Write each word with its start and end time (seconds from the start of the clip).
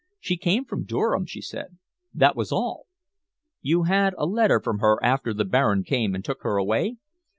She 0.19 0.35
came 0.35 0.65
from 0.65 0.85
Durham, 0.85 1.27
she 1.27 1.41
said 1.41 1.77
that 2.11 2.35
was 2.35 2.51
all." 2.51 2.87
"You 3.61 3.83
had 3.83 4.15
a 4.17 4.25
letter 4.25 4.59
from 4.59 4.79
her 4.79 4.97
after 5.03 5.31
the 5.31 5.45
Baron 5.45 5.83
came 5.83 6.15
and 6.15 6.25
took 6.25 6.41
her 6.41 6.57
away?" 6.57 6.97